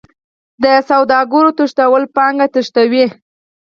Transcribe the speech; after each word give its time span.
د 0.63 0.65
سوداګرو 0.89 1.55
تښتول 1.57 2.03
پانګه 2.15 2.47
تښتوي. 2.53 3.05